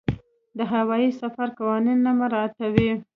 د 0.57 0.59
هوايي 0.73 1.09
سفر 1.21 1.47
قوانین 1.57 1.99
نه 2.05 2.11
مراعاتوي. 2.19 2.91